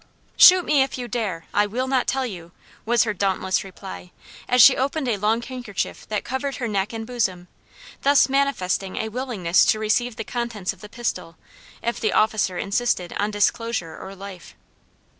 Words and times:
"Shoot 0.35 0.65
me 0.65 0.81
if 0.81 0.97
you 0.97 1.07
dare! 1.07 1.45
I 1.53 1.67
will 1.67 1.85
not 1.87 2.07
tell 2.07 2.25
you!" 2.25 2.53
was 2.87 3.03
her 3.03 3.13
dauntless 3.13 3.63
reply, 3.63 4.09
as 4.49 4.59
she 4.59 4.75
opened 4.75 5.07
a 5.07 5.15
long 5.17 5.43
handkerchief 5.43 6.07
that 6.09 6.23
covered 6.23 6.55
her 6.55 6.67
neck 6.67 6.91
and 6.91 7.05
bosom, 7.05 7.47
thus 8.01 8.27
manifesting 8.27 8.95
a 8.95 9.09
willingness 9.09 9.63
to 9.65 9.77
receive 9.77 10.15
the 10.15 10.23
contents 10.23 10.73
of 10.73 10.81
the 10.81 10.89
pistol, 10.89 11.37
if 11.83 11.99
the 11.99 12.13
officer 12.13 12.57
insisted 12.57 13.13
on 13.19 13.29
disclosure 13.29 13.95
or 13.95 14.15
life. 14.15 14.55